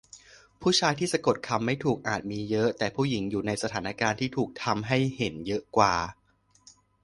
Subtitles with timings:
[0.61, 5.95] ผู้ชายที่สะกดคำไม่ถูกอาจจะมีเยอะ แต่ผู้หญิงอยู่ในสถานการณ์ที่ถูกทำให้เห็นเยอะกว่า?